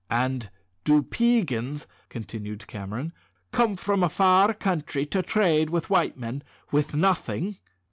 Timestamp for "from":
3.75-4.01